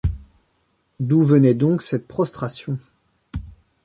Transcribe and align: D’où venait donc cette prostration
D’où 0.99 1.21
venait 1.21 1.53
donc 1.53 1.83
cette 1.83 2.07
prostration 2.07 2.79